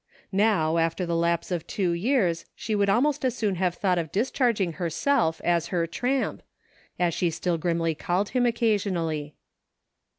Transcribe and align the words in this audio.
Now, 0.31 0.77
after 0.79 1.05
the 1.05 1.15
lapse 1.15 1.51
of 1.51 1.67
two 1.67 1.91
years, 1.91 2.45
she 2.55 2.73
would 2.73 2.89
almost 2.89 3.23
as 3.23 3.37
soon 3.37 3.53
have 3.57 3.75
thought 3.75 3.99
of 3.99 4.11
discharging 4.11 4.73
herself 4.73 5.39
as 5.43 5.67
her" 5.67 5.85
tramp," 5.85 6.41
as 6.97 7.13
she 7.13 7.29
still 7.29 7.59
grimly 7.59 7.93
called 7.93 8.29
him 8.29 8.47
occasionally. 8.47 9.35